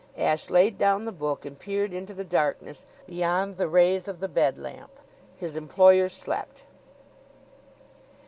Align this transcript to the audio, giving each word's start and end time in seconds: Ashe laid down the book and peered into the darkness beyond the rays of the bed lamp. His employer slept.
Ashe 0.17 0.49
laid 0.49 0.79
down 0.79 1.05
the 1.05 1.11
book 1.11 1.45
and 1.45 1.59
peered 1.59 1.93
into 1.93 2.15
the 2.15 2.23
darkness 2.23 2.87
beyond 3.05 3.57
the 3.57 3.67
rays 3.67 4.07
of 4.07 4.19
the 4.19 4.27
bed 4.27 4.57
lamp. 4.57 4.89
His 5.37 5.55
employer 5.55 6.09
slept. 6.09 6.65